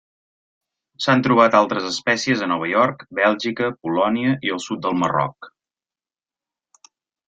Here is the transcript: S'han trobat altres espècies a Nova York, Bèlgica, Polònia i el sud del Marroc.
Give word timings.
S'han 1.05 1.21
trobat 1.27 1.57
altres 1.59 1.85
espècies 1.91 2.43
a 2.45 2.49
Nova 2.53 2.71
York, 2.73 3.07
Bèlgica, 3.21 3.71
Polònia 3.85 4.35
i 4.51 4.57
el 4.59 4.67
sud 4.69 4.85
del 4.89 5.01
Marroc. 5.07 5.55